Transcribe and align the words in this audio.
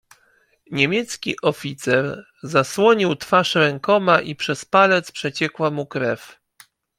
"Niemiecki 0.71 1.35
oficer 1.41 2.25
zasłonił 2.43 3.15
twarz 3.15 3.55
rękoma 3.55 4.21
i 4.21 4.35
przez 4.35 4.65
palec 4.65 5.11
przeciekła 5.11 5.71
mu 5.71 5.85
krew." 5.85 6.39